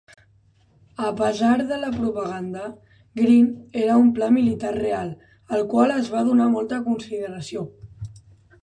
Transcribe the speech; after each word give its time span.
A 1.09 1.09
pesar 1.19 1.65
de 1.71 1.77
la 1.81 1.91
propaganda, 1.97 2.63
Green 3.19 3.53
"era" 3.83 3.97
un 4.05 4.11
pla 4.17 4.31
militar 4.39 4.73
real 4.81 5.13
al 5.57 5.69
qual 5.75 5.97
es 5.99 6.13
va 6.17 6.27
donar 6.33 6.51
molta 6.57 6.83
consideració. 6.91 7.69